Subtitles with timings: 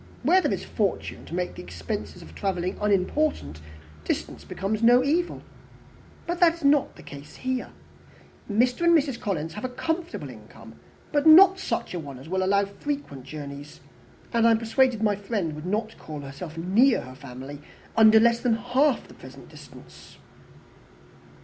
[0.23, 3.61] Where there is fortune to make the expense of travelling unimportant,
[4.03, 5.43] distance becomes no evil.
[6.25, 7.69] But that is not the case here.
[8.51, 8.81] Mr.
[8.83, 9.19] and Mrs.
[9.19, 10.73] Collins have a comfortable income,
[11.11, 13.79] but not such a one as will allow of frequent journeys
[14.33, 17.59] and I am persuaded my friend would not call herself near her family
[17.95, 20.17] under less than half the present distance."